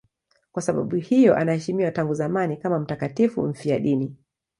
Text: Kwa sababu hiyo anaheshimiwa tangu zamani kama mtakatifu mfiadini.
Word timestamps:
Kwa 0.51 0.61
sababu 0.61 0.95
hiyo 0.95 1.35
anaheshimiwa 1.37 1.91
tangu 1.91 2.13
zamani 2.13 2.57
kama 2.57 2.79
mtakatifu 2.79 3.47
mfiadini. 3.47 4.15